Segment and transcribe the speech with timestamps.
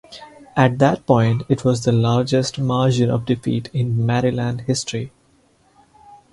[0.57, 5.11] At that point, it was the largest margin of defeat in Maryland history.